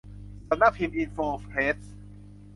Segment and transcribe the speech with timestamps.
[0.47, 1.77] สำนักพิมพ์อินโฟเพรส